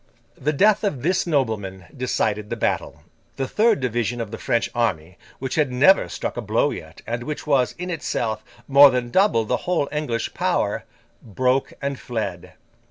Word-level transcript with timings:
The 0.35 0.51
death 0.51 0.83
of 0.83 1.03
this 1.03 1.27
nobleman 1.27 1.85
decided 1.95 2.49
the 2.49 2.55
battle. 2.55 3.03
The 3.35 3.47
third 3.47 3.79
division 3.81 4.19
of 4.19 4.31
the 4.31 4.39
French 4.39 4.67
army, 4.73 5.19
which 5.37 5.53
had 5.53 5.71
never 5.71 6.09
struck 6.09 6.37
a 6.37 6.41
blow 6.41 6.71
yet, 6.71 7.03
and 7.05 7.21
which 7.21 7.45
was, 7.45 7.73
in 7.77 7.91
itself, 7.91 8.43
more 8.67 8.89
than 8.89 9.11
double 9.11 9.45
the 9.45 9.57
whole 9.69 9.87
English 9.91 10.33
power, 10.33 10.85
broke 11.21 11.73
and 11.83 11.99
fled. 11.99 12.53